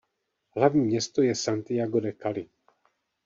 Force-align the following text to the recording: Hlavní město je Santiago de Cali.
Hlavní 0.55 0.85
město 0.85 1.21
je 1.21 1.35
Santiago 1.35 1.99
de 1.99 2.13
Cali. 2.13 2.49